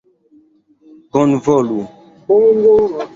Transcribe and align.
bonvolu 1.11 1.81